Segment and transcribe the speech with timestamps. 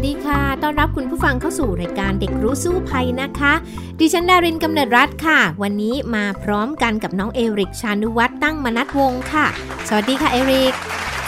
[0.00, 3.52] สดีค่ะ ต้อนรับคุณผู้ฟังเข้าสู่รายการเด็กรู้สู้ภัยนะคะ
[4.00, 9.46] ดิฉันดารินกำเนิดรัฐค่ะ วันนี้มาพร้อมกันกับน้องเอริกชานุวัฒน์ตั้งมนัทวงศ์ค่ะ
[9.88, 10.74] สวัสดีค่ะเอริก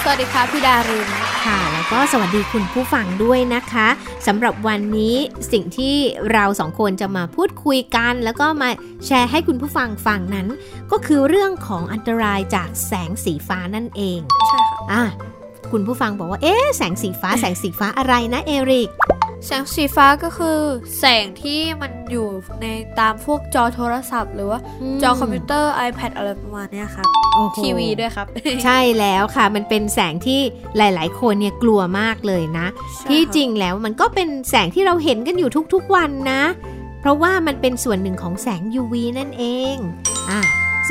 [0.03, 1.09] สวัสดีค่ะพี่ดาริน
[1.45, 3.89] ค่ะ แล้วก็สวัสดีคุณผู้ฟังด้วยนะคะ
[4.27, 5.17] สำหรับวันนี้
[5.53, 5.97] สิ่งที่
[6.33, 8.70] เราสองคนจะมาพูดคุยกัน แล้วก็มา
[9.07, 10.47] แชร์ให้คุณผู้ฟังฟังนั้น
[10.91, 15.05] ก็คือเรื่องของอันตรายจากแสงสีฟ้านั่นเอง ใช่ค่ะอะ
[15.71, 18.89] คุณผู้ฟังบอกว่า เอ๊ะ แสงสีฟ้าแสงสีฟ้าอะไรนะเอริก
[19.47, 20.59] แสงสีฟ้าก็คือ
[20.99, 22.29] แสงที่มันอยู่
[22.61, 22.67] ใน
[23.01, 24.61] ตามพวกจอโทรศัพท์ หรือว่า
[25.03, 28.27] จอคอมพิวเตอร์ iPad อะไรประมาณเนี้ยครับโอ้โหทีวีด้วยครับ
[28.65, 30.41] ใช่แล้วค่ะ มันเป็นแสงที่
[30.77, 36.43] หลาย ๆ คนเนี่ยกลัวมากเลยนะใช่ที่ค่ะจริงแล้วมันก็เป็นแสงที่เราเห็นกันอยู่ทุก ๆ วันนะ
[37.01, 39.77] เพราะว่ามันเป็นส่วนหนึ่งของแสง UV นั่นเอง
[40.31, 40.41] อะ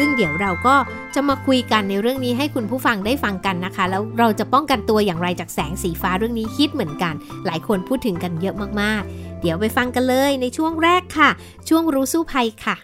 [0.04, 0.76] ซึ่งเดี๋ยวเราก็
[1.16, 7.14] จะมาคุยกันในเรื่องนี้ให้คุณผู้ฟังได้ฟังกันนะคะ แล้วเราจะป้องกันตัวอย่างไรจากแสงสีฟ้าเรื่องนี้คิดเหมือนกัน
[7.46, 11.30] หลายคนพูดถึงกันเยอะมากๆ เดี๋ยวไปฟังกันเลยในช่วงแรกค่ะ
[11.70, 12.76] ช่วงรู้สู้ภัยค่ะ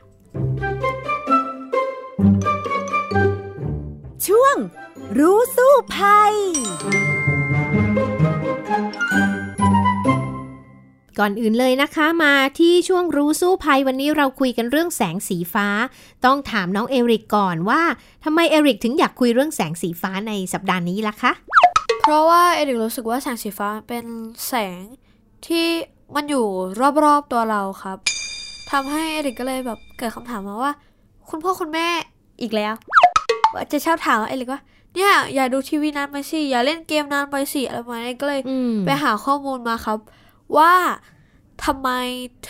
[4.28, 4.56] ช่วง
[5.20, 6.34] รู้สู้ภัย
[11.20, 15.68] ก่อนอื่นเลยนะคะมาที่ช่วงรู้สู้ภัยวันนี้เราคุยกันเรื่องแสงสีฟ้า
[16.26, 17.82] ต้องถามน้องเอริกก่อนว่า
[18.24, 21.32] ทำไมเอริกถึงอยากคุยเรื่องแสงสีฟ้าในสัปดาห์นี้ล่ะคะ
[22.02, 24.06] เพราะว่าเอริกรู้สึกว่าแสงสีฟ้าเป็น
[24.48, 24.82] แสง
[25.48, 25.68] ที่
[26.16, 26.46] มันอยู่
[27.04, 27.98] รอบๆตัวเราครับ
[28.72, 30.72] ทำให้เอริกก็เลยแบบเกิดคำถามมาว่า
[31.30, 31.88] คุณพ่อคุณแม่
[32.42, 32.74] อีกแล้ว
[33.54, 34.62] ว่าจะชอบถามเอริกว่า
[34.96, 40.00] เนี่ยอย่าดูทีวีนานไปสิอย่าเล่นเกมนานไปสิอะไรประมาณนี้ก็เลยอืมไปหาข้อมูลมาครับ
[40.58, 40.74] ว่า
[41.68, 41.90] ทำไม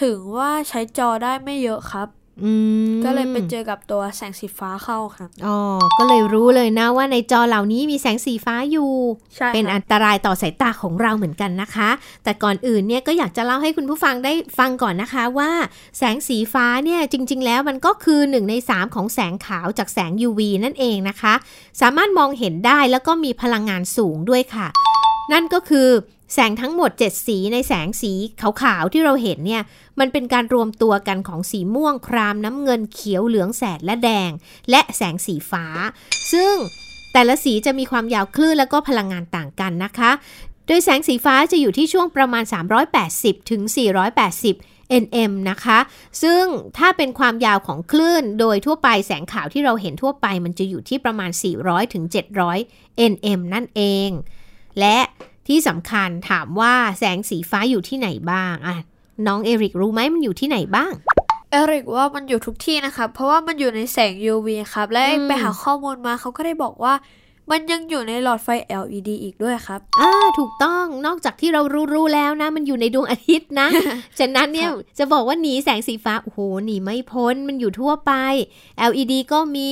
[0.01, 2.07] ถึงว่าใช้จอได้ไม่เยอะครับ
[2.44, 2.51] อื
[2.89, 5.57] มก็เลยไปเจอกับตัวแสงสีฟ้าเข้าครับอ๋อ
[5.97, 8.91] ก็เลยรู้เลยนะว่าในจอเหล่านี้มีแสงสีฟ้าอยู่
[9.35, 11.89] ใช่เป็นครับอันตรายต่อสายตาของเราเหมือนกันนะคะ
[12.23, 15.51] แต่ก่อนอื่นเนี่ยก็อยากจะเล่าให้คุณผู้ฟังได้ฟังก่อนนะคะว่า
[15.97, 21.34] แสงสีฟ้าเนี่ยจริง ๆ แล้วมันก็คือ1ใน3 ของแสงขาวจากแสง UV นั่นเองนะคะ
[21.81, 24.67] สามารถมองเห็นได้แล้วก็มีพลังงานสูงด้วยค่ะ
[25.34, 25.89] นั่นก็คือ
[26.34, 28.14] แสงทั้งหมด 7 สีในแสงสี
[28.62, 29.64] ขาวๆที่เราเห็นเนี่ย
[30.00, 34.32] มันเป็นการรวมตัวกันของสีม่วงครามน้ำเงินเขียวเหลืองแสดและแดง
[34.70, 35.66] และแสงสีฟ้า
[36.34, 36.54] ซึ่ง
[37.14, 40.12] แต่ละสีจะมีความยาวคลื่นและก็พลังงานต่างกันนะคะ
[40.68, 42.44] โดยแสงสีฟ้าจะอยู่ที่ช่วงประมาณ
[42.98, 43.62] 380 ถึง
[44.32, 45.80] 480 nm นะคะ
[46.24, 46.44] ซึ่ง
[46.78, 52.04] ถ้าเป็นความยาวของคลื่น โดยทั่วไปแสงขาวที่เราเห็นทั่วไป มันจะอยู่ที่ประมาณ 400 ถึง
[52.54, 54.09] 700 nm นั่นเอง
[54.80, 54.98] และ
[55.47, 58.78] ที่สำคัญถามว่าแสงสีฟ้าอยู่ที่ไหนบ้างอะ
[59.28, 60.91] น้องเอริกรู้ไหมมันอยู่ที่ไหนบ้าง
[61.52, 66.94] เอริกว่ามันอยู่ทุกที่นะครับเพราะว่ามันอยู่ในแสง UV ครับและอืมไปหาข้อมูลมาเขาก็ได้บอกว่า
[67.52, 68.47] มันยังอยู่ในหลอดไฟ
[68.81, 71.62] LED อีกด้วยครับ อ่า ถูกต้อง นอกจากที่เรา
[71.94, 73.68] รู้ๆแล้วนะ มันอยู่ในดวงอาทิตย์นะ
[74.19, 78.12] ฉะนั้นเนี่ยครับจะบอกว่าหนีแสงสีฟ้า โอ้โห หนีไม่พ้น มันอยู่ทั่วไป
[78.90, 79.72] LED ก็มี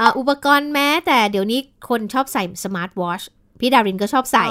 [0.00, 3.22] อ่าอุปกรณ์แม้แต่เดี๋ยวนี้คนชอบใส่สมาร์ทวอช
[3.60, 4.46] พี่ดารินก็ชอบใส่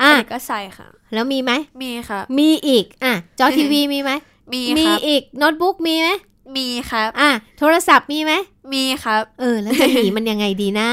[0.00, 1.52] อ่าอะเอริกก็ใส่ค่ะ แล้วมีไหม
[1.82, 4.10] มีครับมีอีก อะ จอทีวีมีไหม
[4.52, 6.08] มีมีครับอีกโน้ตบุ๊กมีไหม
[6.56, 8.32] มีครับ อะ โทรศัพท์มีไหม
[8.72, 10.90] มีครับ เออ แล้วจะหนีมันยังไงดีนะ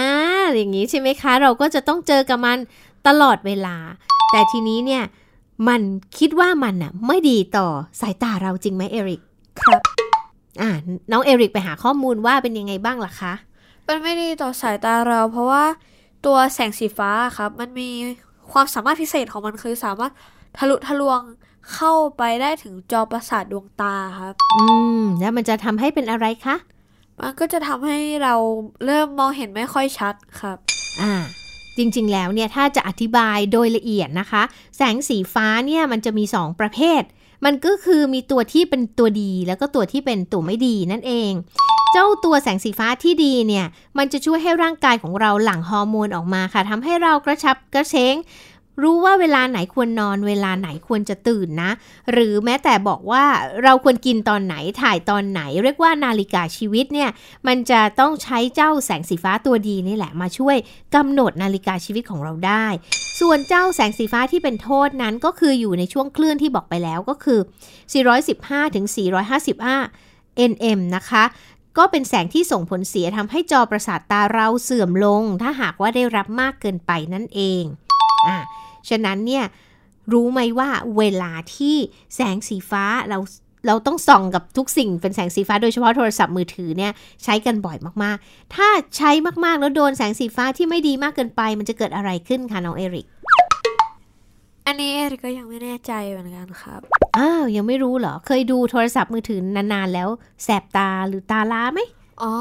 [0.56, 2.58] อย่างนี้ใช่ไหมคะ เราก็จะต้องเจอกับมัน
[3.08, 3.76] ตลอดเวลา
[4.32, 5.03] แต่ทีนี้เนี่ย
[5.68, 5.82] มัน
[6.18, 7.68] คิดว่ามันน่ะไม่ดีต่อ
[8.02, 9.22] สายตาเราจริงไหมเอริก
[9.62, 9.82] ครับ
[10.62, 10.70] อ่า
[11.12, 13.34] น้องเอริกไปหาข้อมูลว่าเป็นยังไงบ้างล่ะคะ
[13.88, 15.64] มันไม่ดีต่อสายตาเรา เพราะว่า
[16.26, 17.90] ตัวแสงสีฟ้าครับ มันมี
[18.52, 20.12] ความสามารถพิเศษของมันคือสามารถ
[20.58, 21.20] ทะลุทะลวง
[21.74, 24.66] เข้าไปได้ถึงจอประสาทดวงตาครับ อื
[25.00, 26.56] ม แล้วมันจะทำให้เป็นอะไรคะ
[27.20, 28.36] มันก็จะทำให้เรา
[28.86, 30.58] เริ่มมองเห็นไม่ค่อยชัดครับ
[31.02, 31.14] อ่า
[31.78, 34.44] จริงๆ แล้วเนี่ยถ้าจะอธิบายโดยละเอียดนะคะ
[34.78, 37.02] แสงสีฟ้าเนี่ยมันจะมี 2 ประเภท
[37.46, 41.32] มันก็คือมีตัวที่เป็นตัวดีแล้วก็ตัวที่เป็นตัวไม่ดีนั่นเอง
[41.97, 43.66] เจ้าตัวแสงสีฟ้าที่ดีเนี่ย
[43.97, 48.16] มันจะช่วยให้ร่างกายของเราหลั่งฮอร์โมนออกมาค่ะทำให้เรากระชับกระเชง
[48.82, 51.72] รู้ว่าเวลาไหนควรนอนเวลาไหนควรจะตื่นนะ
[52.12, 53.24] หรือแม้แต่บอกว่า
[53.64, 57.09] เราควรกินตอนไหนถ่ายตอนไหน เรียกว่านาฬิกาชีวิตเนี่ย
[57.47, 60.56] มันจะต้องใช้เจ้าแสงสีฟ้าตัวดีนี่แหละมาช่วย
[60.96, 62.66] กำหนดนาฬิกาชีวิตของเราได้
[63.20, 67.40] ส่วนเจ้าแสงสีฟ้าที่เป็นโทษนั้นก็คืออยู่ในช่วงคลื่นที่บอกไปแล้วก็คือ
[68.08, 68.86] 415ถึง
[69.66, 71.24] 455 nm นะคะ
[71.78, 77.64] ก็เป็นแสงที่ส่งผลเสียทำให้จอประสาทตาเราเสื่อมลง ถ้าหากว่าได้รับมากเกินไปนั่นเอง
[78.28, 78.38] อะ
[78.90, 79.44] ฉะนั้นเนี่ย
[80.14, 81.76] รู้ไหมว่าเวลาที่
[82.16, 83.20] แสงสีฟ้าเรา
[83.68, 86.92] เราต้องส่องกับทุกสิ่งเป็นแสงสีฟ้าโดยเฉพาะโทรศัพท์มือถือเนี่ย
[87.24, 88.68] ใช้กันบ่อยมากๆ ถ้า
[88.98, 89.12] ใช้
[89.46, 93.08] มากๆแล้วโดนแสงสีฟ้าที่ไม่ดีมากเกินไป มันจะเกิดอะไรขึ้นคะน้องเอริก
[94.67, 96.82] อันนี้เอริกก็ยังไม่แน่ใจเหมือนกันครับ
[97.17, 100.09] อ้าว ยังไม่รู้เหรอ เคยดูโทรศัพท์มือถือนานๆแล้ว
[100.44, 101.79] แสบตาหรือตาล้าไหม
[102.22, 102.34] อ๋อ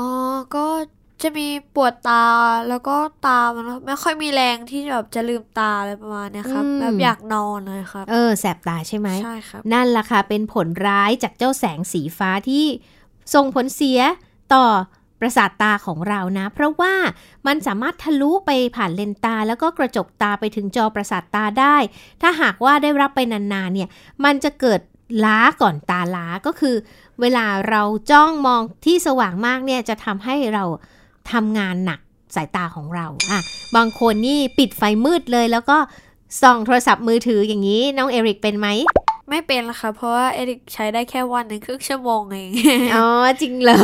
[0.54, 0.66] ก็
[1.22, 2.24] จะมีปวดตา
[2.68, 12.64] แล้วก็ตามันไม่ค่อยมีแรงที่แบบจะลืมตาอะไรประมาณเนี้ยครับอืมแบบอยากนอนเลยครับ เออ แสบตาใช่ไหมใช่ครับ นั่นล่ะค่ะเป็นผลร้ายจากเจ้าแสงสีฟ้าที่
[13.34, 14.00] ส่งผลเสีย
[14.54, 14.64] ต่อ
[15.24, 16.94] ประสาทตาของเรานะ เพราะว่า
[17.46, 21.76] มันสามารถทะลุไปผ่านเลนตา แล้วก็กระจกตาไปถึงจอประสาทตาได้
[22.22, 23.88] ถ้าหากว่าได้รับไปนานๆเนี่ย
[24.24, 24.80] มันจะเกิด
[25.24, 26.76] ล้าก่อนตาล้าก็คือ
[27.20, 30.64] เวลาเราจ้องมองที่สว่างมากเนี่ยจะทำให้เรา
[31.32, 32.00] ทำงานหนัก
[32.34, 33.40] สายตาของเราอะ
[33.76, 35.78] บางคนนี่ปิดไฟมืดเลยแล้วก็
[36.42, 38.68] ส่องโทรศัพท์มือถืออย่างนี้น้องเอริกเป็นไหม
[39.28, 42.50] ไม่เป็นละครับเพราะว่าเอริกใช้ได้แค่วันหนึ่งครึ่งชั่วโมงเอง
[42.94, 43.06] อ๋อ
[43.40, 43.78] จริงเหรอ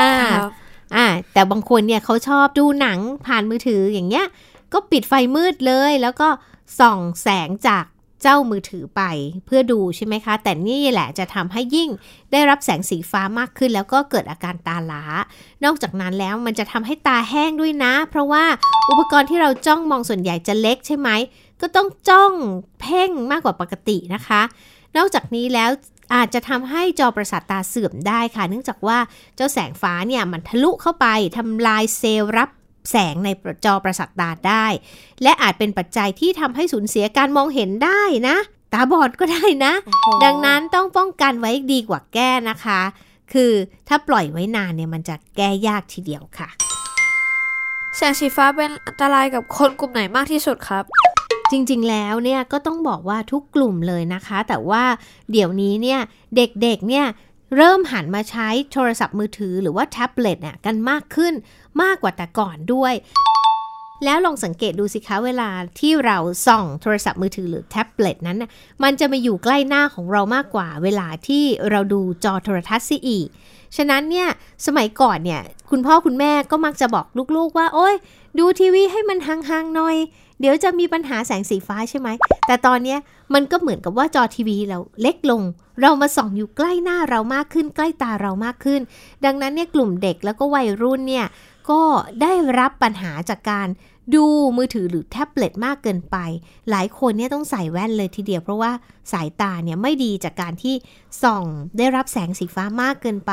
[0.00, 0.50] อ่าครับ
[0.96, 4.26] อ่า แต่บางคนเนี่ยเขาชอบดูหนังผ่านมือถืออย่างเงี้ย
[4.72, 6.28] ก็ปิดไฟมืดเลย แล้วก็
[6.78, 7.84] ส่องแสงจาก
[8.22, 9.02] เจ้ามือถือไป
[9.46, 11.90] เพื่อดูใช่ไหมคะ แต่นี่แหละจะทำให้ยิ่ง
[12.32, 15.04] ได้รับแสงสีฟ้ามากขึ้น แล้วก็เกิดอาการตาล้า
[15.64, 18.44] นอกจากนั้นแล้วมันจะทำให้ตาแห้งด้วยนะ เพราะว่า
[18.90, 21.08] อุปกรณ์ที่เราจ้องมองส่วนใหญ่จะเล็กใช่ไหม
[21.60, 22.32] ก็ต้องจ้อง
[22.80, 24.42] เพ่งมากกว่าปกตินะคะ
[24.96, 25.70] นอกจากนี้แล้ว
[26.14, 28.98] อาจจะทำให้จอประสาทตาเสื่อมได้ค่ะ เนื่องจากว่า
[29.36, 31.06] เจ้าแสงฟ้าเนี่ยมันทะลุเข้าไป
[31.36, 32.50] ทำลายเซลล์รับ
[32.90, 33.28] แสงใน
[33.64, 34.66] จอประสาทตาได้
[35.22, 38.36] และอาจเป็นปัจจัยที่ทำให้สูญเสียการมองเห็นได้นะ
[38.72, 42.80] ตาบอดก็ได้นะโอ้โหดังนั้นต้องป้องกันไว้ดีกว่าแก้นะคะ
[43.32, 43.52] คือ
[43.88, 46.48] ถ้าปล่อยไว้นานเนี่ยมันจะแก้ยากทีเดียวค่ะ
[47.96, 50.84] แสงสีฟ้าเป็นอันตรายกับคนกลุ่มไหนมากที่สุดครับ
[51.54, 54.84] จริงๆ แล้วเนี่ยก็ต้องบอกว่าทุกกลุ่มเลยนะคะ แต่ว่า
[55.32, 56.00] เดี๋ยวนี้เนี่ย
[56.36, 57.06] เด็กๆ เนี่ย
[57.56, 61.34] เริ่มหันมาใช้โทรศัพท์มือถือหรือว่าแท็บเล็ตเนี่ยกันมากขึ้น
[61.82, 62.94] มากกว่าแต่ก่อนด้วย
[64.04, 65.48] แล้วลองสังเกตดูสิคะเวลา
[65.80, 68.38] ที่เราส่องโทรศัพท์มือถือหรือแท็บเล็ตนั้น
[68.82, 73.28] มันจะมาอยู่ใกล้หน้าของเรามากกว่า เวลาที่เราดูจอโทรทัศน์ซิอีก
[73.76, 74.28] ฉะนั้นเนี่ย
[74.66, 77.06] สมัยก่อนเนี่ยคุณพ่อคุณแม่ก็มักจะบอก
[77.36, 77.94] ลูกๆว่า โอ้ย
[78.38, 79.96] ดูทีวีให้มันห่างๆหน่อย
[80.40, 82.08] เดี๋ยวจะมีปัญหาแสงสีฟ้าใช่ไหม
[82.46, 82.96] แต่ตอนนี้
[83.34, 85.42] มันก็เหมือนกับว่าจอทีวีเราเล็กลง
[85.80, 88.80] เรามาส่องอยู่ใกล้หน้าเรามากขึ้น ใกล้ตาเรามากขึ้น
[89.24, 91.26] ดังนั้นเนี่ยกลุ่มเด็กแล้วก็วัยรุ่นเนี่ย
[91.70, 91.82] ก็
[92.22, 93.68] ได้รับปัญหาจากการ
[94.14, 94.26] ดู
[94.56, 96.16] มือถือหรือแท็บเล็ตมากเกินไป
[96.70, 98.72] หลายคนเนี่ยต้องใส่แว่นเลยทีเดียว เพราะว่า
[99.12, 100.74] สายตาเนี่ยไม่ดีจากการที่
[101.22, 101.44] ส่อง
[101.78, 103.32] ได้รับแสงสีฟ้ามากเกินไป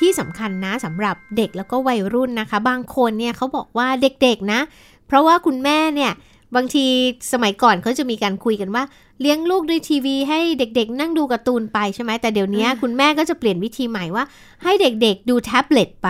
[0.00, 4.60] ที่สำคัญนะสำหรับเด็กแล้วก็วัยรุ่นนะคะ บางคนเนี่ยเขาบอกว่าเด็กๆนะ
[5.06, 6.12] เพราะว่าคุณแม่เนี่ย
[6.56, 6.86] บางที
[7.32, 8.84] สมัยก่อนเขาจะมีการคุยกันว่า
[9.20, 14.24] เลี้ยงลูกด้วยทีวีให้เด็กๆ นั่งดูการ์ตูนไปใช่ไหมแต่เดี๋ยวนี้คุณแม่ก็จะเปลี่ยนวิธีใหม่ว่า
[14.62, 16.08] ให้เด็กๆ ดูแท็บเล็ตไป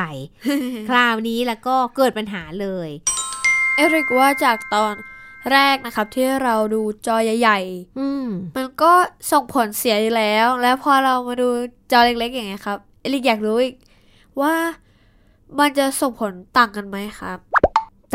[0.88, 2.88] คราวนี้แล้วก็เกิดปัญหาเลย
[3.76, 4.94] เอริกว่าจากตอน
[5.52, 7.58] แรกนะครับที่เราดูจอใหญ่
[7.98, 8.92] อืมๆมันก็
[9.32, 11.48] ส่งผลเสียอยู่แล้ว แล้วพอเรามาดู
[11.92, 13.74] จอเล็กๆอย่างเงี้ยครับ เอริกอยากรู้อีก
[14.40, 14.54] ว่า
[15.58, 17.38] มันจะส่งผลต่างกันไหมครับ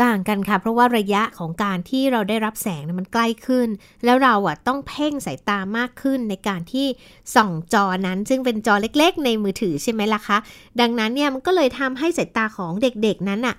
[0.02, 3.68] ต่างกันค่ะ เพราะว่าระยะของการที่เราได้รับแสงเนมันใกล้ขึ้น
[4.04, 6.86] แล้วเราอะต้องเพ่งสายตามากขึ้นในการที่
[7.34, 10.38] ส่องจอนั้น ซึ่งเป็นจอเล็กๆ ในมือถือใช่ไหมล่ะคะ
[10.80, 13.56] ดังนั้นเนี่ยมันก็เลยทำให้สายตาของเด็กๆนั้นน่ะ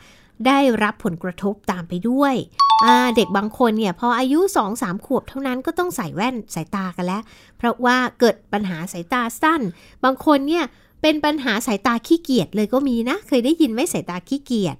[0.47, 2.35] ได้รับผลกระทบตามไปด้วย
[3.15, 4.39] เด็กบางคนเนี่ยพออายุ
[4.71, 7.21] 2-3 ขวบเท่านั้นก็ต้องใส่แว่นสายตากันแล้ว
[7.57, 9.61] เพราะว่าเกิดปัญหาสายตาสั้น
[10.03, 10.65] บางคนเนี่ย
[11.01, 14.77] เป็นปัญหาสายตาขี้เกียจเลยก็มีนะ เคยได้ยินไหมสายตาขี้เกียจ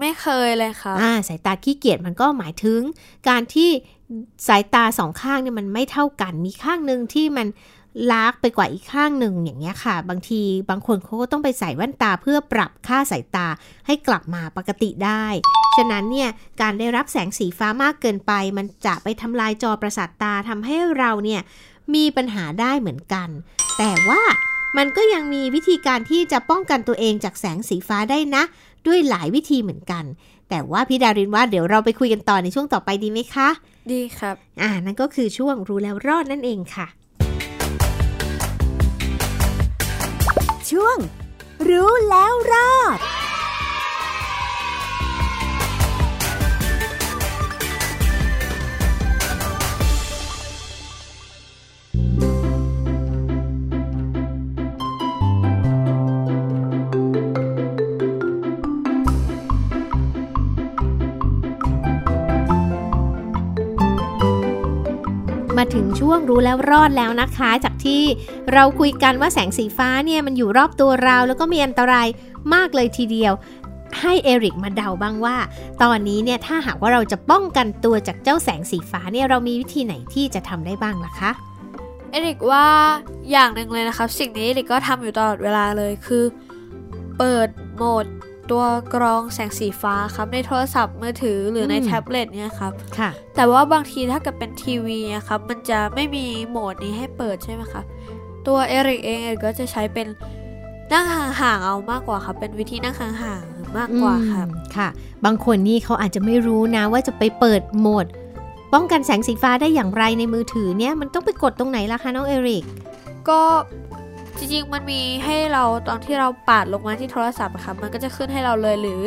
[0.00, 2.80] ไม่เคยเลยครับอ่าสายตาขี้เกียจมันก็หมายถึง
[3.28, 3.70] การที่
[4.48, 7.46] สายตาสองข้างเนี่ยมันไม่เท่ากัน มีข้างหนึ่งที่มัน
[8.12, 10.40] ลากไปกว่าอีกข้างหนึ่งอย่างเงี้ยค่ะ บางที
[10.70, 13.46] บางคนเขาก็ต้องไปใส่แว่นตาเพื่อปรับค่าสายตา
[13.86, 15.24] ให้กลับมาปกติได้
[15.76, 16.30] ฉะนั้นเนี่ย
[16.60, 21.40] การได้รับแสงสีฟ้ามากเกินไป มันจะไปทำลายจอประสาทตาทำให้เราเนี่ย
[21.94, 23.28] มีปัญหาได้เหมือนกัน
[23.78, 24.22] แต่ว่า
[24.76, 28.42] มันก็ยังมีวิธีการที่จะป้องกันตัวเองจากแสงสีฟ้าได้นะ
[28.86, 30.04] ด้วยหลายวิธีเหมือนกัน
[30.48, 33.48] แต่ว่าพี่ดารินว่าเดี๋ยวเราไปคุยกันต่อในช่วงต่อไปดีไหมคะ
[33.92, 36.86] ดีครับ อ่านั่นก็คือช่วงรู้แล้วรอดนั่นเองค่ะ
[40.70, 40.96] ช่วง
[41.68, 42.98] รู้แล้วรอด
[65.58, 68.02] มาถึงช่วงรู้แล้วรอดแล้วนะคะ จากที่
[68.52, 72.08] เราคุยกันว่าแสงสีฟ้าเนี่ยมันอยู่รอบตัวเรา แล้วก็มีอันตราย
[72.54, 73.32] มากเลยทีเดียว
[74.00, 75.36] ให้เอริกมาเดาบ้างว่า
[75.82, 81.30] ตอนนี้เนี่ยถ้าหากว่าเราจะป้องกันตัวจากเจ้าแสงสีฟ้าเนี่ยเรามีวิธีไหนที่จะทำได้บ้างล่ะคะ
[82.10, 82.66] เอริกว่า
[83.30, 86.24] อย่างหนึ่งเลยนะครับ สิ่งนี้เอริกก็ทำอยู่ตลอดเวลาเลยคือ
[87.18, 88.06] เปิดโหมด
[88.50, 88.62] ตัว
[88.94, 97.82] กรองแสงสีฟ้าครับ ในโทรศัพท์มือถือหรือในอืมแท็บเล็ตเนี่ยครับค่ะ แต่ว่าบางทีถ้าเกิดเป็นทีวีอะครับมันจะไม่มีโหมดนี้ให้เปิดใช่ไหมคะ
[98.46, 100.06] ตัวเอริกเองเอริกก็จะใช้เป็น
[100.92, 104.88] นั่งห่างๆเอามากกว่าครับเป็นวิธีนั่งห่างๆมากกว่าครับอืมค่ะ
[105.24, 108.06] บางคนนี่เขาอาจจะไม่รู้นะว่าจะไปเปิดโหมด
[108.72, 112.64] ป้องกันแสงสีฟ้าได้อย่างไรในมือถือเนี่ยมันต้องไปกดตรงไหนล่ะคะน้องเอริก
[113.28, 113.40] ก็
[114.38, 119.02] จริงๆ มันมีให้เราตอนที่เราปาดลงมาที่โทรศัพท์อะครับมันก็จะขึ้นให้เราเลยหรือ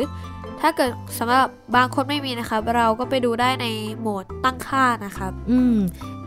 [0.60, 1.46] ถ้าเกิดสำหรับ
[1.76, 3.66] บางคนไม่มีนะครับเราก็ไปดูได้ใน
[4.00, 5.76] โหมดตั้งค่านะครับ อืม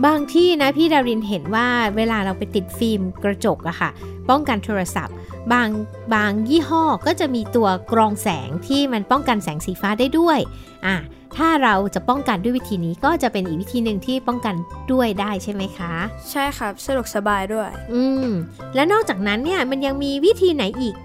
[0.05, 3.89] บางที่นะพี่ดารินเห็นว่าเวลาเราไปติดฟิล์มกระจกอะค่ะ
[4.29, 5.15] ป้องกันโทรศัพท์
[5.53, 5.69] บาง
[6.13, 10.39] บางยี่ห้อก็จะมีตัวกรองแสงที่มันป้องกันแสงสีฟ้าได้ด้วย
[10.85, 10.95] อะ
[11.37, 14.55] ถ้าเราจะป้องกันด้วยวิธีนี้ก็จะเป็นอีกวิธีหนึ่งที่ป้องกัน
[14.91, 15.93] ด้วยได้ใช่ไหมคะ
[16.31, 18.29] ใช่ครับสะดวกสบายด้วย อืม
[18.75, 20.95] แล้วนอกจากนั้นเนี่ยมันยังมีวิธีไหนอีก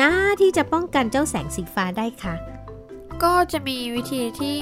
[0.00, 2.34] นะที่จะป้องกันเจ้าแสงสีฟ้าได้คะ
[3.22, 4.54] ก็จะมีวิธีที่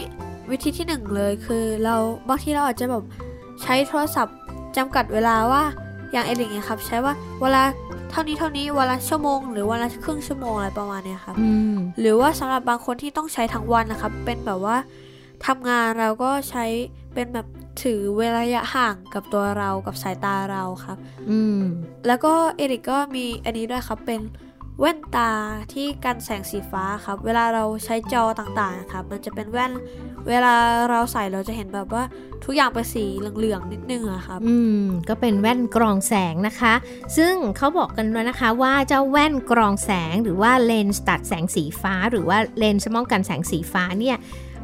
[0.51, 1.97] วิธีที่หนึ่งเลยคือเรา
[2.29, 3.05] บางทีเราอาจจะแบบ
[3.63, 4.37] ใช้โทรศัพท์
[4.77, 5.63] จำกัดเวลาว่า
[6.13, 7.63] อย่างเอลิงเนี่ยครับ ใช้ว่าเวลา
[8.11, 14.77] เท่านี้เท่านี้เวลาชั่วโมง หรือเวันละครึ่งชั่วโมงอะไรประมาณเนี้ยครับอืมหรือว่าสำหรับบางคนที่ต้องใช้ทั้งวันนะครับ เป็นแบบว่า
[15.47, 16.65] ทำงานเราก็ใช้
[17.15, 17.47] เป็นแบบ
[17.83, 20.99] ถือเวลาระยะห่างกับตัวเรากับสายตาเราครับ
[21.31, 21.61] อืม
[22.07, 24.21] แล้วก็เอริกก็มีอันนี้ด้วยครับเป็น
[24.81, 25.31] แว่นตา
[25.73, 29.73] ที่กันแสงสีฟ้าครับ เวลาเราใช้จอต่างๆนะครับ มันจะเป็นแว่น
[30.29, 30.55] เวลา
[30.91, 32.03] เราใส่เราจะเห็นแบบว่า
[32.45, 36.75] ทุกอย่างเป็นสีเหลืองๆนิดนึงอะครับ อืม ก็เป็นแว่นกรองแสงนะคะ
[37.17, 44.17] ซึ่งเขาบอกกันว่านะคะว่าเจ้าแว่นกรองแสงหรือว่าเลนส์ตัดแสงสีฟ้า หรือว่าเลนส์ป้องกันแสงสีฟ้าเนี่ย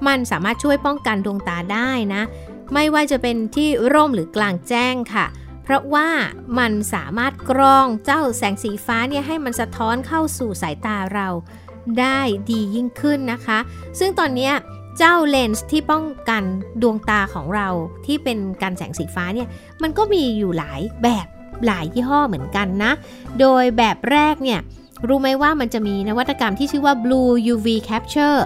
[0.07, 2.23] มันสามารถช่วยป้องกันดวงตาได้นะ
[2.73, 5.27] ไม่ว่าจะเป็นที่ร่มหรือกลางแจ้งค่ะ
[5.65, 6.09] เพราะว่า
[6.59, 11.29] มันสามารถกรองเจ้าแสงสีฟ้าเนี่ยให้มันสะท้อนเข้าสู่สายตาเรา
[12.01, 13.59] ได้ดียิ่งขึ้นนะคะ
[13.99, 14.51] ซึ่งตอนนี้
[14.99, 16.43] เจ้าเลนส์ที่ป้องกัน
[16.83, 17.69] ดวงตาของเรา
[18.07, 19.49] ที่เป็นการแสงสีฟ้าเนี่ย
[19.83, 21.27] มันก็มีอยู่หลายแบบ
[21.67, 22.93] หลายยี่ห้อเหมือนกันนะ
[23.41, 24.61] โดยแบบแรกเนี่ย
[25.09, 28.41] รู้ไหมว่ามันจะมีนวัตกรรมที่ชื่อว่า Blue UV Capture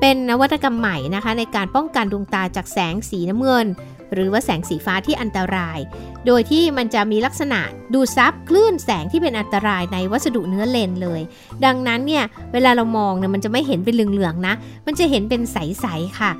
[0.00, 3.66] เป็นนวัตกรรมใหม่นะคะ ในการป้องกันดวงตาจากแสงสีน้ำเงิน
[4.14, 5.78] หรือว่าแสงสีฟ้าที่อันตราย
[6.26, 7.60] โดยที่มันจะมีลักษณะ
[7.94, 11.20] ดูซับคลื่นแสงที่เป็นอันตรายในวัสดุเนื้อเลนเลย
[11.64, 14.54] ดังนั้นเนี่ยเวลาเรามองเนี่ยมันจะไม่เห็นเป็นเหลืองๆนะ
[14.86, 16.30] มันจะเห็นเป็นใสๆค่ะ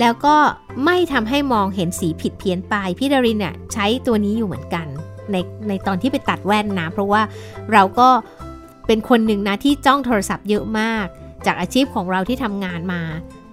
[0.00, 0.36] แล้วก็
[0.84, 4.86] ไม่ทำให้มองเห็นสีผิดเพี้ยนไปพี่ดารินเนี่ยใช้ตัวนี้อยู่เหมือนกัน
[5.32, 5.36] ใน
[5.68, 7.22] ในตอนที่ไปตัดแว่นนะเพราะว่า
[7.72, 8.08] เราก็
[8.86, 11.06] เป็นคนหนึ่งนะที่จ้องโทรศัพท์เยอะมาก
[11.46, 13.02] จากอาชีพของเราที่ทำงานมา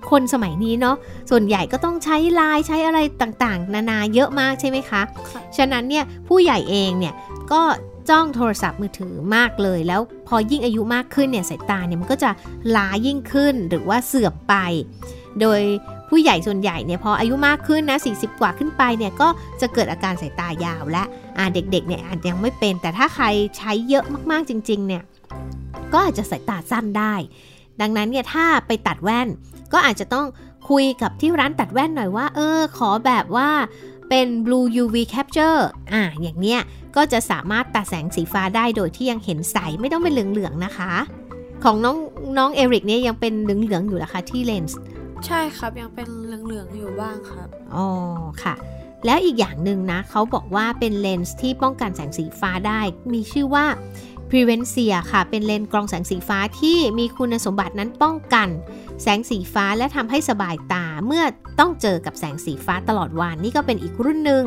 [0.10, 0.96] คนสมัยนี้เนาะ
[1.30, 7.14] ส่วนใหญ่ก็ต้องใช้ไลน์ใช้อะไรต่างๆ นานาเยอะมากใช่ไหมคะค่ะฉะนั้นเนี่ยผู้ใหญ่เองเนี่ย
[7.52, 7.62] ก็
[8.10, 12.30] จ้องโทรศัพท์มือถือมากเลย แล้วพอยิ่งอายุมากขึ้นเนี่ยสายตาเนี่ยมันก็จะ
[12.76, 14.54] ล้ายิ่งขึ้นหรือว่าเสื่อมไป
[15.42, 15.62] โดย
[16.10, 19.28] ผู้ใหญ่ส่วนใหญ่เนี่ยพออายุมากขึ้นนะ 40 กว่าขึ้นไปเนี่ยก็
[19.62, 21.04] จะเกิดอาการสายตายาวและ
[21.38, 23.26] อ่าเด็กๆเนี่ยอาจยังไม่เป็นแต่ถ้าใคร
[23.58, 25.04] ใช้เยอะมากๆจริง ๆ เนี่ย
[25.94, 27.14] ก็อาจจะสายตาสั้นได้
[27.82, 29.28] ดังนั้นเนี่ยถ้าไปตัดแว่น
[29.74, 30.26] ก็อาจจะต้อง
[30.70, 33.50] คุยกับที่ร้านตัดแว่นหน่อยว่า เออ ขอแบบว่า
[34.10, 35.60] เป็น blue UV capture
[35.94, 36.60] อ่า อย่างเนี้ย
[36.96, 40.94] ก็จะสามารถตัดแสงสีฟ้าได้โดยที่ยังเห็นใส ไม่ต้องเป็นเหลือง ๆ นะคะ
[41.64, 41.98] ของน้อง
[42.38, 44.78] น้องเอริกเนี่ยยังเป็นเหลือง ๆ อยู่นะคะที่เลนส์
[45.26, 47.88] ใช่ครับยังเป็นเหลือง ๆ อยู่บ้างครับ อ๋อ
[48.44, 48.56] ค่ะ
[49.06, 52.82] แล้วอีกอย่างหนึ่งนะ เขาบอกว่าเป็นเลนส์ที่ป้องกันแสงสีฟ้าได้
[53.14, 53.66] มีชื่อว่า
[54.30, 58.48] Prevencia ค่ะ เป็นเลนส์กรองแสงสีฟ้าที่มีคุณสมบัตินั้นป้องกัน
[59.02, 61.24] แสงสีฟ้าและทำให้สบายตาเมื่อ
[61.60, 64.46] ต้องเจอกับแสงสีฟ้าตลอดวันนี่ก็เป็นอีกรุ่นหนึ่ง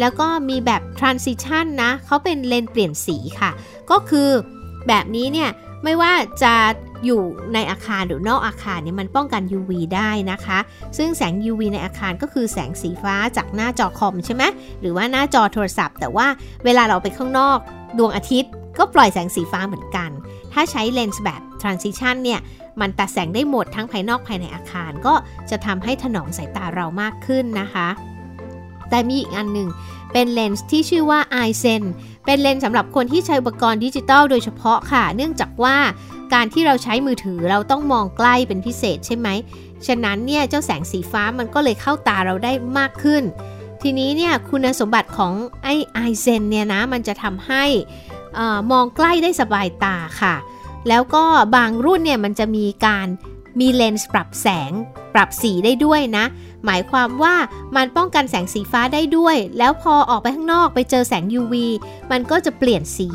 [0.00, 3.50] แล้วก็มีแบบ transition นะเขาเป็นเลนส์เปลี่ยนสีค่ะ
[3.90, 4.28] ก็คือ
[4.88, 5.50] แบบนี้เนี่ย
[5.84, 6.54] ไม่ว่าจะ
[7.04, 7.22] อยู่
[7.54, 10.58] ในอาคารหรือนอกอาคารเนี่ยมันป้องกัน UV ได้นะคะ
[10.98, 14.42] ซึ่งแสง UV ในอาคารก็คือแสงสีฟ้าจากหน้าจอคอมใช่ไหม
[14.80, 16.26] หรือว่าหน้าจอโทรศัพท์ แต่ว่า
[16.64, 17.58] เวลาเราไปข้างนอก
[17.98, 20.10] ดวงอาทิตย์ ก็ปล่อยแสงสีฟ้าเหมือนกัน
[20.52, 22.40] ถ้าใช้เลนส์แบบ transition เนี่ย
[22.80, 25.14] มันตัดแสงได้หมดทั้งภายนอกภายในอาคาร ก็
[25.50, 27.88] จะทำให้ถนอมสายตาเรามากขึ้นนะคะ
[28.90, 29.68] แต่มีอีกอันหนึ่ง
[30.12, 31.82] เป็นเลนส์ที่ชื่อว่า i s e n
[32.24, 35.76] เป็นเลนส์สำหรับคนที่ใช้อุปกรณ์ดิจิตอลโดยเฉพาะค่ะ เนื่องจากว่า
[36.34, 39.28] การที่เราใช้มือถือเราต้องมองใกล้เป็นพิเศษใช่ไหม
[39.86, 43.22] ฉะนั้นเนี่ยเจ้าแสงสีฟ้ามันก็เลยเข้าตาเราได้มากขึ้น
[43.82, 47.64] ทีนี้เนี่ยคุณสมบัติของไอไอเซนเนี่ยนะมันจะทำให้
[48.38, 48.40] อ
[48.72, 50.34] มองใกล้ได้สบายตาค่ะ
[50.88, 51.24] แล้วก็
[51.56, 53.06] บางรุ่นเนี่ยมันจะมีการ
[53.60, 54.72] มีเลนส์ปรับแสง
[55.14, 56.24] ปรับสีได้ด้วยนะ
[56.64, 57.34] หมายความว่า
[57.76, 61.54] มันป้องกันแสงสีฟ้าได้ด้วย แล้วพอออกไปข้างนอกไปเจอแสง UV
[62.10, 63.08] มันก็จะเปลี่ยนสี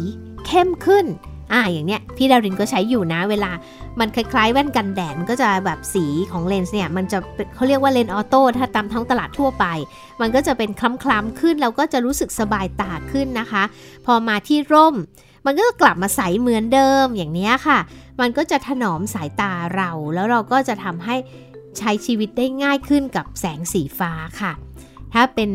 [0.45, 1.05] เข้มขึ้น
[1.53, 3.51] อ่าอย่างเนี้ยพี่ดารินก็ใช้อยู่นะเวลา
[3.99, 7.17] มันคล้ายๆแว่นกันแดดมันก็จะแบบสีของเลนส์เนี่ยมันจะ
[7.55, 9.65] เขาเรียกว่าเลนส์ออโต้ถ้าตามท้องตลาดทั่วไป
[10.21, 13.63] มันก็จะเป็นคล้ำๆขึ้นแล้วก็จะรู้สึกสบายตาขึ้นนะคะ
[14.05, 14.95] พอมาที่ร่ม
[15.45, 17.79] มันก็จะกลับมาใสเหมือนเดิมอย่างนี้ค่ะ
[18.21, 21.15] มันก็จะถนอมสายตาเรา แล้วเราก็จะทำให้
[21.77, 24.51] ใช้ชีวิตได้ง่ายขึ้นกับแสงสีฟ้าค่ะ
[25.13, 25.49] ถ้าเป็น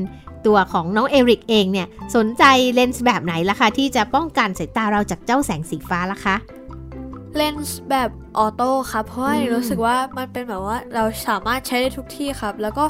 [0.46, 1.86] ตัวของน้องเอริกเองเนี่ย
[2.16, 6.36] สนใจเลนส์แบบไหนล่ะคะที่จะป้องกันสายตาเราจากเจ้าแสงสีฟ้าล่ะคะ
[7.36, 12.84] เลนส์แบบออโต้ครับเพราะว่ารู้สึกว่ามันเป็นแบบว่าเราสามารถใช้ได้ทุกที่ครับ แล้วก็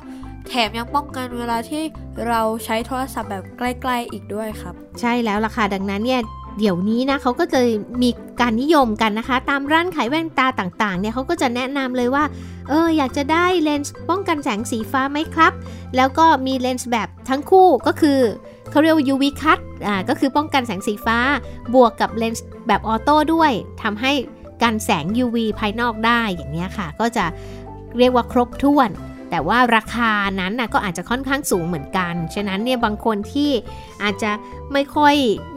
[0.49, 1.83] แถมยังป้องกันเวลาที่
[2.29, 6.21] เราใช้โทรศัพท์แบบใกล้ๆอีกด้วยครับ ใช่แล้วล่ะค่ะดังนั้นเนี่ย
[6.59, 7.61] เดี๋ยวนี้นะเขาก็จะ
[8.03, 8.11] มี
[8.41, 12.25] การนิยมกันนะคะ ตามร้านขายแว่นตาต่างๆเนี่ยเขาก็จะแนะนำเลยว่า
[12.69, 15.53] เอออยากจะได้เลนส์ป้องกันแสงสีฟ้าไหมครับ
[15.97, 18.21] แล้วก็มีเลนส์แบบทั้งคู่ก็คือ
[18.71, 21.19] เขาเรียกว่า UV cut อ่าก็คือป้องกันแสงสีฟ้า
[21.75, 24.13] บวกกับเลนส์แบบ auto ด้วยทำให้
[24.63, 27.25] กันแสง UV ภายนอกได้อย่างนี้ค่ะ ก็จะ
[27.99, 28.91] เรียกว่าครบถ้วน
[29.31, 33.51] แต่ว่าราคานั้นนะก็อาจจะค่อนข้างสูงเหมือนกัน ฉะนั้นเนี่ยบางคนที่
[34.03, 34.31] อาจจะ
[34.73, 35.15] ไม่ค่อย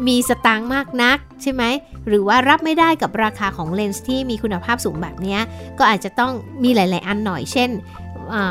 [0.07, 1.63] มีสตางค์มากนักใช่ไหม
[2.07, 5.37] หรือว่ารับไม่ได้กับราคาของเลนส์ที่มีคุณภาพสูงแบบนี้
[5.79, 6.31] ก็อาจจะต้อง
[6.63, 7.69] มีหลาย ๆ อันหน่อย เช่น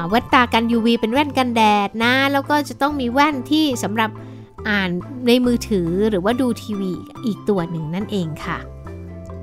[0.09, 4.11] แว่นตากัน UV เป็นแว่นกันแดดนะ แล้วก็จะต้องมีแว่นที่สำหรับ
[4.69, 4.91] อ่าน
[5.27, 6.93] ในมือถือหรือว่าดูทีวี
[7.27, 8.59] อีกตัวหนึ่งนั่นเองค่ะ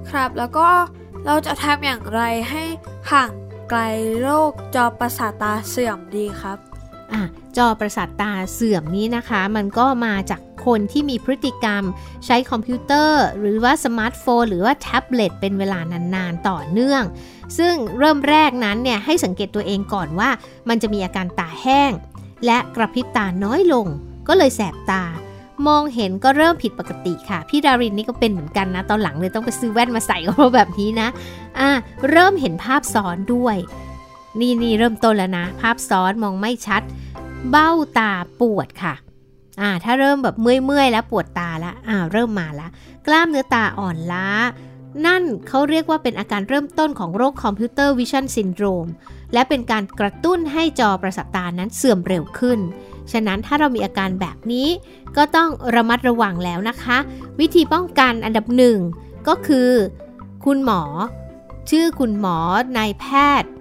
[0.09, 0.67] ครับแล้วก็
[1.25, 2.63] เราจะทำอย่างไรให้
[3.11, 3.29] ห่าง
[3.69, 3.81] ไกล
[4.21, 6.57] โรคจอประสาทตาเสื่อมดีครับ
[7.13, 7.21] อะ
[7.57, 11.83] จอประสาทตาเสื่อมนี้นะคะ มันก็มาจากคนที่มีพฤติกรรม
[12.25, 17.03] ใช้คอมพิวเตอร์ หรือว่าสมาร์ทโฟน หรือว่าแท็บเล็ตเป็นเวลานานๆต่อเนื่อง
[17.57, 20.29] ซึ่งเริ่มแรกนั้นเนี่ยให้สังเกตตัวเองก่อนว่า
[20.69, 21.91] มันจะมีอาการตาแห้ง
[22.45, 23.85] และกระพริบตาน้อยลง
[24.27, 25.03] ก็เลยแสบตา
[25.67, 31.07] มองเห็นก็เริ่มผิดปกติค่ะ พี่ดารินนี่ก็เป็นเหมือนกันนะ ตอนหลังเลยต้องไปซื้อแว่นมาใส่เพราะแบบนี้นะ
[31.59, 31.71] อะ
[32.09, 33.57] เริ่มเห็นภาพซ้อนด้วย
[34.39, 36.81] นี่นี่เริ่มต้นแล้วนะ ภาพซ้อนมองไม่ชัด
[37.49, 38.93] เบ้าตาปวดค่ะ
[39.61, 42.69] อ่าถ้าเริ่มแบบเมื่อยๆแล้วปวดตาแล้วอ่าเริ่มมาแล้ว
[43.07, 44.27] กล้ามเนื้อตาอ่อนล้า
[45.05, 48.87] นั่นเขาเรียกว่าเป็นอาการเริ่มต้นของโรค computer vision syndrome
[49.33, 52.59] และเป็นการกระตุ้นให้จอประสาทตานั้นเสื่อมเร็วขึ้น
[53.11, 54.67] ฉะนั้นถ้าเรามีอาการแบบนี้
[55.17, 56.97] ก็ต้องระมัดระวังแล้วนะคะ
[57.39, 58.77] วิธีป้องกันอันดับหนึ่ง
[59.27, 59.69] ก็คือ
[60.45, 60.81] คุณหมอ
[61.69, 62.37] ชื่อคุณหมอ
[62.77, 63.05] นายแพ
[63.41, 63.51] ทย์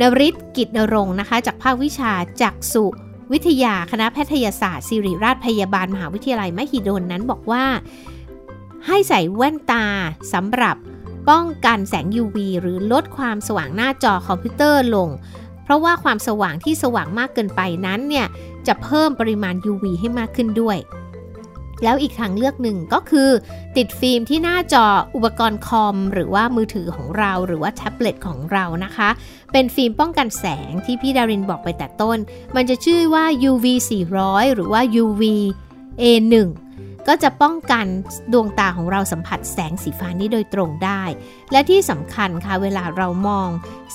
[0.00, 2.86] นริศกิจณรงค์นะคะ จากภาควิชาจักษุ
[3.32, 7.64] วิทยาคณะแพทยศาสตร์ศิริราชพยาบาล มหาวิทยาลัยมหิดลนั้นบอกว่า
[8.86, 9.86] ให้ใส่แว่นตา
[10.32, 10.76] สำหรับ
[11.30, 15.08] ป้องกันแสง UV หรือลดความสว่างหน้าจอคอมพิวเตอร์ลง
[15.64, 18.26] เพราะว่าความสว่างที่สว่างมากเกินไปนั้นเนี่ย
[18.66, 20.76] จะเพิ่มปริมาณ UV ให้มากขึ้นด้วย
[21.82, 23.30] แล้วอีกทางเลือกหนึ่งก็คือ
[23.76, 29.08] ติดฟิล์มที่หน้าจออุปกรณ์คอม หรือว่ามือถือของเราหรือว่าแท็บเล็ตของเรานะคะ
[29.52, 32.18] เป็นฟิล์มป้องกันแสงที่พี่ดารินบอกไปแต่ต้น
[32.56, 33.66] มันจะชื่อว่า UV
[34.10, 35.22] 400 หรือว่า UV
[36.02, 36.34] A1
[37.12, 37.86] ก็จะป้องกัน
[38.32, 41.02] ดวงตาของเราสัมผัสแสงสีฟ้านี้โดยตรงได้
[41.52, 43.48] และที่สำคัญค่ะเวลาเรามอง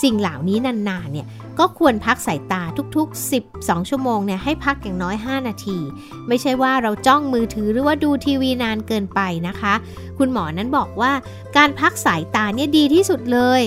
[0.04, 1.28] สิ่งเหล่านี้นานๆเนี่ย
[1.60, 2.62] ก็ควรพักสายตา
[2.96, 5.80] ทุกๆ 12 ชั่วโมงเนี่ยให้พักอย่างน้อย 5 นาที
[6.28, 9.74] ไม่ใช่ว่าเราจ้องมือถือหรือว่าดูทีวีนานเกินไปนะคะ
[10.18, 11.12] คุณหมอนั้นบอกว่า
[11.58, 13.62] การพักสายตาเนี่ยดีที่สุดเลย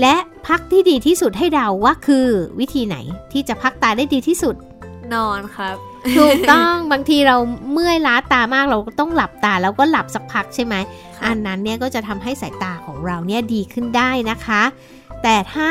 [0.00, 0.16] และ
[0.48, 2.96] พักที่ดีที่สุดให้เดาว่าคือวิธีไหน
[3.32, 4.54] ที่จะพักตาได้ดีที่สุด
[5.14, 7.36] นอนครับ ถูกต้องบางทีเรา
[7.72, 10.74] เมื่อยล้าตามากเราก็ต้องหลับตาแล้วก็หลับสักพักใช่ไหม
[11.26, 14.62] อันนั้นเนี่ยก็จะทำให้สายตาของเราเนี่ยดีขึ้นได้นะคะ
[15.22, 15.70] แต่ถ้า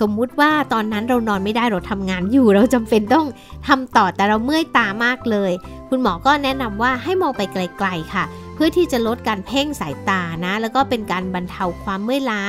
[0.00, 3.26] สมมุติว่าตอนนั้นเรานอนไม่ได้เราทำงานอยู่ เราจำเป็นต้อง
[3.68, 5.52] ทำต่อแต่เราเมื่อยตามากเลย
[5.88, 12.42] คุณหมอก็แนะนำว่าให้มองไปไกลๆค่ะ เพื่อที่จะลดการเพ่งสายตานะ แล้วก็เป็นการบรรเทาความเมื่อยล้า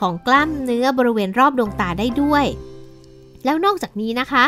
[0.00, 2.44] ของกล้ามเนื้อบริเวณรอบดวงตาได้ด้วย
[3.44, 4.44] แล้วนอกจากนี้นะคะ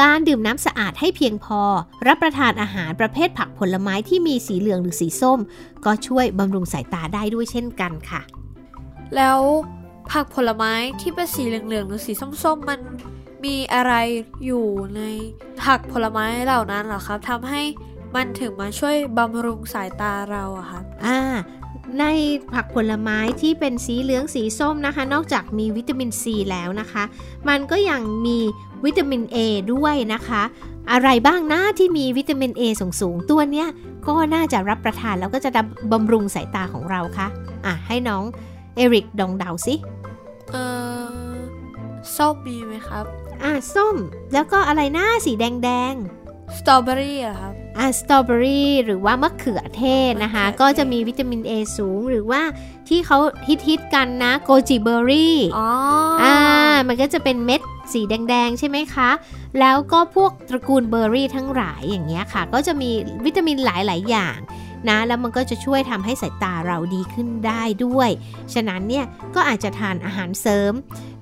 [0.00, 1.60] การดื่มน้ำสะอาดให้เพียงพอ
[2.06, 5.38] รับประทานอาหารประเภทผักผลไม้ที่มีสีเหลืองหรือสีส้ม
[5.84, 8.20] ก็ช่วยบำรุงสายตาได้ด้วยเช่นกันค่ะ
[9.16, 9.40] แล้ว
[10.12, 12.80] ผักผลไม้ที่เป็นสีเหลืองๆหรือสีส้มๆมัน
[13.44, 13.92] มีอะไร
[14.44, 15.02] อยู่ใน
[15.62, 17.62] ผักผลไม้เหล่านั้นเหรอครับทำให้
[18.14, 21.18] มันถึงมาช่วยบำรุงสายตาเราอะครับอ่า
[22.00, 22.04] ใน
[22.54, 27.04] ผักผลไม้ที่เป็นสีเหลืองสีส้มนะคะ นอกจากมีวิตามินซีแล้วนะคะ
[27.48, 28.38] มันก็ยังมี
[28.84, 29.36] วิตามิน A
[29.72, 30.42] ด้วยนะคะ
[30.92, 33.68] อะไรบ้างนะที่มีวิตามิน A สูงสูงๆตัวเนี้ย
[34.06, 35.50] ก็น่าจะรับประทานแล้วก็จะ
[35.92, 37.28] บำรุงสายตาของเราคะ
[37.66, 38.24] อะ ให้น้อง
[38.76, 39.74] เอริกดองเดาสิ
[40.50, 40.56] เอ
[41.32, 41.36] อ
[42.16, 43.04] ส้มมีไหมครับ
[43.42, 43.96] อะ ส้ม
[44.32, 45.94] แล้วก็อะไรนะสีแดงแดง
[46.58, 52.42] สตรอเบอรี่อะครับๆอะ สตรอเบอรี่หรือว่ามะเขือเทศนะคะมะเขือเทศก็จะมีวิตามิน A สูงหรือว่า
[52.88, 53.18] ที่เขา
[53.66, 55.68] ฮิตๆกันนะ โกจิเบอร์รี่ อ๋อ
[56.22, 56.36] อ่า
[56.88, 57.60] มันก็จะเป็นเม็ด
[57.92, 59.10] สีแดง ๆ ใช่ไหมคะ
[59.60, 62.90] แล้วก็พวกตระกูลเบอร์รี่ทั้งหลายอย่างเงี้ยค่ะ ก็จะมี
[63.24, 64.38] วิตามินหลาย ๆ อย่าง
[64.88, 68.10] นะแล้วมันก็จะช่วยทำให้สายตาเราดีขึ้นได้ด้วย
[68.54, 70.72] ฉะนั้นเนี่ยก็อาจจะทานอาหารเสริม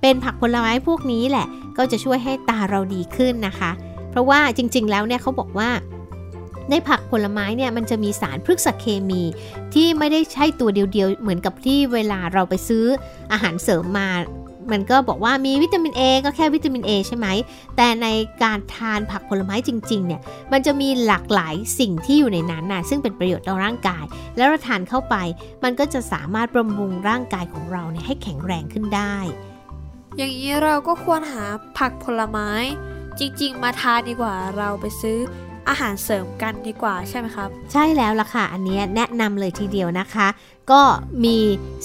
[0.00, 1.46] เป็นผักผลไม้พวกนี้แหละ
[1.79, 3.70] ก็จะช่วยให้ตาเราดีขึ้นนะคะ
[4.11, 5.70] เพราะว่าจริง ๆ แล้วเนี่ยเขาบอกว่า
[6.70, 9.22] ในผักผลไม้เนี่ยมันจะมีสารพฤกษเคมี
[9.74, 12.85] ที่ไม่ได้ใช่ตัวเดียวๆเหมือนกับที่เวลาเราไปซื้อ
[13.33, 14.09] อาหารเสริมมา
[14.72, 17.27] มันก็บอกว่ามีวิตามิน A ก็แค่วิตามิน A ใช่ไหม
[17.77, 18.07] แต่ใน
[18.42, 20.20] การทานผักผลไม้จริงๆเนี่ย
[20.53, 24.05] มันจะมีหลากหลายสิ่งที่อยู่ในนั้นนะซึ่งเป็นประโยชน์ต่อร่างกาย
[24.37, 25.16] แล้วเราทานเข้าไป
[25.64, 29.16] มันก็จะสามารถบำรุงร่างกายของเราเนี่ยให้แข็งแรงขึ้นได้
[30.16, 31.44] อย่างนี้เราก็ควรหา
[31.79, 32.50] ผักผลไม้
[33.18, 35.18] จริง ๆ มาทานดีกว่าเราไปซื้อ
[35.68, 40.27] อาหารเสริมกันดีกว่าใช่ไหมครับ ใช่แล้วล่ะค่ะ อันเนี้ยแนะนำเลยทีเดียวนะคะ
[40.72, 40.83] ก็
[41.24, 41.37] มี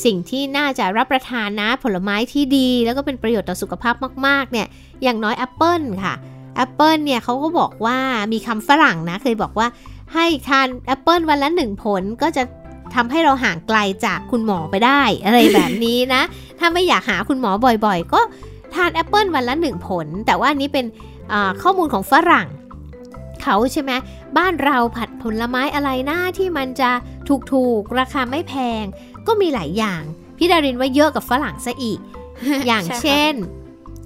[0.06, 3.96] สิ่งที่น่าจะรับประทานนะผลไม้ที่ดี แล้วก็เป็นประโยชน์ต่อสุขภาพ
[4.28, 4.68] มากๆเนี่ย
[5.04, 6.14] อย่างน้อยแอปเปิลค่ะ
[6.56, 7.98] แอปเปิลเนี่ยเขาก็บอกว่า
[8.34, 9.68] มีคำฝรั่งนะเคยบอกว่า
[10.14, 12.44] ให้ทานแอปเปิลวันละหนึ่งผลก็จะ
[12.96, 16.22] ทำให้เราห่างไกลจากคุณหมอไปได้ อะไรแบบนี้นะ
[16.60, 17.52] ถ้าไม่อยากหาคุณหมอ
[17.86, 18.22] บ่อยๆ ก็
[18.76, 20.86] ทานแอปเปิลวันละหนึ่งผล แต่ว่านี้เป็น
[21.62, 22.48] ข้อมูลของฝรั่ง
[23.52, 23.94] เขาใช่ไหม
[24.38, 26.92] บ้านเราผัดผลไม้อะไรนะที่มันจะ
[27.52, 28.84] ถูกๆ ราคาไม่แพง
[29.28, 30.02] ก็มีหลายอย่าง
[30.38, 32.00] พี่ดารินว่าเยอะกับฝรั่งซะอีก
[32.68, 33.34] อย่างใช่ครับเช่น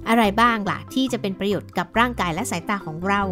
[0.08, 3.22] อะไรบ้างล่ะที่จะเป็นประโยชน์กับร่างกายและสายตาของเรา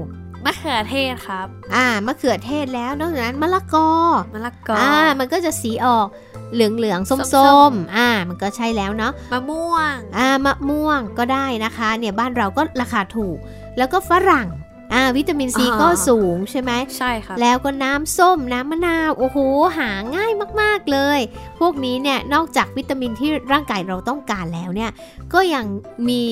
[0.44, 3.90] มะเขือเทศครับ อ่ามะเขือเทศแล้วนอกจากนั้นมะละกอ
[4.35, 6.07] มะละกออ่ามันก็จะสีออก
[6.53, 13.38] เหลืองเหลืองๆส้มส้ส้มมๆอ่า มันก็ใช่แล้วเนาะมะม่วง อ่ามะม่วงก็ได้นะคะ เนี่ยบ้านเราก็ราคาถูก
[13.79, 14.48] แล้วก็ฝรั่ง
[14.92, 19.38] อ่าวิตามินซีอ่าก็สูงใช่ไหมใช่ครับแล้วก็น้ำส้มน้ำมะนาวโอ้โห
[19.78, 21.20] หาง่ายมากๆเลย
[21.61, 24.90] พวกนี้เนี่ยนอกจากวิตามินที่ร่างกายเราต้องการแล้วเนี่ย
[25.33, 25.64] ก็ยัง
[26.09, 26.24] มี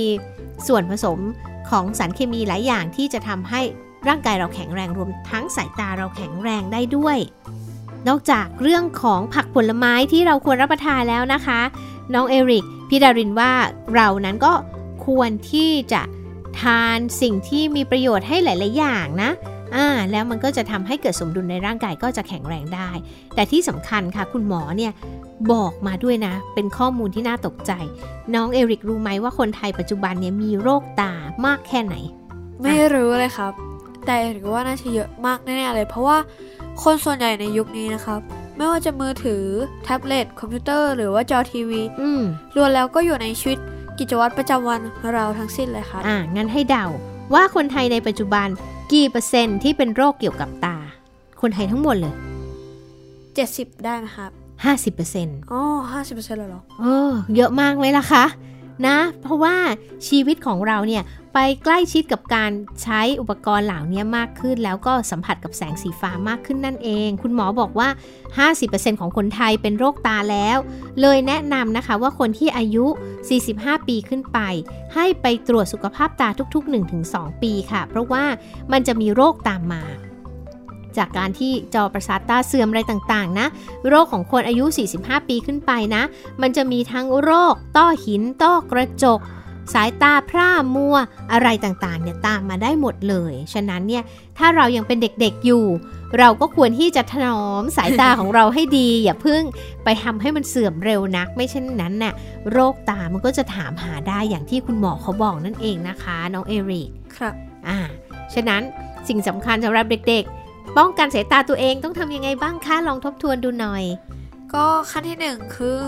[0.68, 1.18] ส่วนผสม
[1.70, 3.60] ของสารเคมีหลายอย่างที่จะทำให้
[4.08, 7.18] ร่างกายเราแข็งแรงรวมทั้งสายตาเราแข็งแรงได้ด้วย
[8.08, 11.60] นอกจากเรื่องของผักผลไม้ที่เราควรรับประทานแล้วนะคะ
[12.14, 13.52] น้องเอริกพี่ดารินว่า
[13.94, 14.52] เรานั้นก็
[15.06, 16.02] ควรที่จะ
[16.60, 19.30] ทานสิ่งที่มีประโยชน์ให้หลาย ๆ อย่างนะ
[19.76, 22.90] อ่าแล้วมันก็จะทำให้เกิดสมดุลในร่างกายก็จะแข็งแรงได้
[23.34, 24.92] แต่ที่สำคัญค่ะคุณหมอเนี่ย
[25.52, 27.72] บอกมาด้วยนะ เป็นข้อมูลที่น่าตกใจ
[28.34, 31.12] น้องเอริกรู้ไหมว่าคนไทยปัจจุบันเนี่ยมีโรคตา
[31.46, 31.94] มากแค่ไหน
[32.62, 33.52] ไม่รู้เลยครับ
[34.06, 36.18] แต่หรือว่าน่าจะเยอะมากแน่ๆเลย เพราะว่า
[36.82, 38.20] คนส่วนใหญ่ในยุคนี้นะครับ
[38.56, 39.44] ไม่ว่าจะมือถือ
[39.84, 42.22] แท็บเล็ตคอมพิวเตอร์หรือว่าจอทีวีอืม
[42.56, 43.58] รวมแล้วก็อยู่ในชีวิต
[43.98, 44.80] กิจวัตรประจำวัน
[45.12, 46.86] เราทั้งสิ้นเลยครับอ่างั้นให้เดา
[47.34, 48.48] ว่าคนไทยในปัจจุบัน
[48.92, 50.76] กี่เปอร์เซ็นต์ที่เป็นโรคเกี่ยวกับตา
[51.40, 52.14] คนไทยทั้งหมดเลย
[52.98, 54.30] 70 ได้ไหมครับ
[54.64, 58.24] 50%เปอร์เซ็นต์อ๋อห้าสิบเปอร์เซ็นต์เลยเหรอเออเยอะมากไหมล่ะคะ
[58.86, 59.56] นะ เพราะว่า
[60.08, 61.02] ชีวิตของเราเนี่ย
[61.34, 62.50] ไปใกล้ชิดกับการ
[62.82, 67.88] ใช้อุปกรณ์เหล่านี้มากขึ้น แล้วก็สัมผัสกับแสงสีฟ้ามากขึ้นนั่นเอง คุณหมอบอกว่า
[68.48, 70.58] 50%ของคนไทยเป็นโรคตาแล้ว
[71.00, 72.86] เลยแนะนำนะคะว่าคนที่อายุ
[73.36, 74.38] 45 ปีขึ้นไป
[74.94, 76.72] ให้ไปตรวจสุขภาพตาทุก ๆ
[77.06, 78.24] 1-2 ปีค่ะ เพราะว่า
[78.72, 79.82] มันจะมีโรคตามมา
[80.98, 83.46] จากการที่จอประสาทตาเสื่อมอะไรต่างๆนะ
[83.88, 84.64] โรคของคนอายุ
[84.96, 86.02] 45 ปีขึ้นไปนะ
[86.42, 89.20] มันจะมีทั้งโรค ต้อหิน ต้อกระจก
[89.74, 90.96] สายตาพร่ามัว
[91.32, 94.02] อะไรต่างๆเนี่ยตามมาได้หมดเลย ฉะนั้นเนี่ย
[94.38, 95.64] ถ้าเรายังเป็นเด็กๆอยู่
[96.18, 99.42] เราก็ควรที่จะถนอมสายตาของเราให้ดี อย่าเพิ่ง
[99.84, 102.14] ไปทำให้มันเสื่อมเร็วนัก ไม่เช่นนั้นน่ะ
[102.52, 107.34] โรคตามันก็จะถามหาได้อย่างที่คุณหมอเขาบอกนั่นเองนะคะ น้องเอริกครับ
[107.68, 107.78] อ่า
[108.34, 108.62] ฉะนั้น
[109.08, 110.39] สิ่งสำคัญสำหรับเด็กๆ
[110.78, 113.84] ป้องกันสายตาตัวเองต้องทำยังไงบ้างคะลองทบทวนดูหน่อย
[114.54, 115.82] ก็ขั้นที่หนึ่งคือ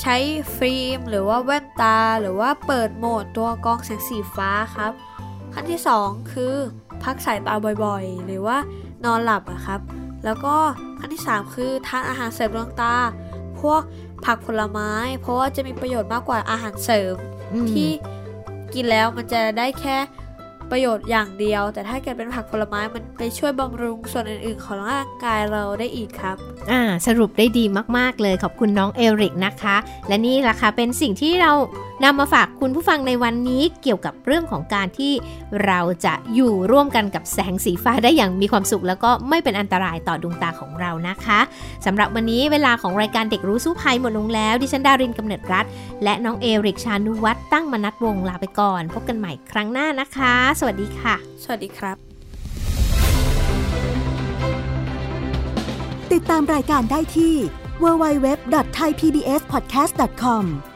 [0.00, 0.16] ใช้
[0.56, 4.92] ฟิล์มหรือว่าแว่นตาหรือว่าเปิดโหมดตัวกรองแสงสีฟ้าครับ
[5.54, 6.54] ขั้นที่สองคือ
[7.02, 8.58] พักสายตาบ่อยๆ หรือว่า
[9.04, 9.80] นอนหลับอะครับ
[10.24, 10.54] แล้วก็
[10.98, 12.94] ขั้นที่สามคือทานอาหารเสริมดวงตา
[13.60, 13.82] พวก
[14.24, 17.14] ผักผลไม้ เพราะว่าจะมีประโยชน์มากกว่าอาหารเสริม
[17.52, 17.90] อืมที่
[18.74, 19.96] กินแล้วมันจะได้แค่
[20.70, 26.36] ประโยชน์อย่างเดียว แต่ถ้าเกิดเป็นผักผลไม้มันไปช่วยบำรุงส่วนอื่น ๆ ของร่างกายเราได้อีกครับ
[26.70, 27.64] อ่า สรุปได้ดี
[27.98, 29.76] มากๆเลยขอบคุณน้องเอริกนะคะ
[30.08, 31.52] และนี่ล่ะค่ะเป็นสิ่งที่เรา
[32.04, 35.12] นำมาฝากคุณผู้ฟังในวันนี้เกี่ยวกับเรื่องของการที่
[35.64, 41.40] เราจะอยู่ร่วมกันกับแสงสีฟ้าได้อย่างมีความสุข แล้วก็ไม่เป็นอันตรายต่อดวงตาของเรานะคะ
[41.86, 45.64] สำหรับวันนี้เวลาของรายการเด็กรู้สู้ภัยหมดลงแล้ว ดิฉันดารินกำเนิดรัฐ
[46.04, 51.96] และน้องเอริกชานุวัฒน์ตั้งมนัดวงศ์ลาไปก่อน พบกันใหม่ครั้งหน้านะคะ สวัสดีค่ะ สวัสดีครับ
[56.12, 57.34] ติดตามรายการได้ที่
[57.82, 60.44] www.thaipbspodcast.com